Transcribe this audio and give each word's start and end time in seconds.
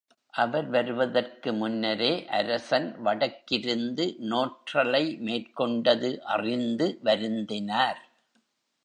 அவர் 0.33 0.67
வருவதற்கு 0.67 1.53
முன்னரே 1.53 2.25
அரசன் 2.29 2.87
வடக்கிருந்து 3.03 4.05
நோற்றலை 4.29 5.03
மேற்கொண்டது 5.19 6.17
அறிந்து 6.29 6.99
வருந்தினார். 7.03 8.01